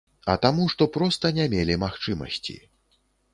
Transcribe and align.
А 0.33 0.35
таму, 0.45 0.63
што 0.73 0.87
проста 0.95 1.31
не 1.41 1.45
мелі 1.53 1.77
магчымасці. 1.85 2.57